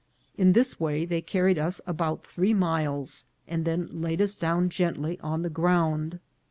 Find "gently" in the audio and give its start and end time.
4.69-5.19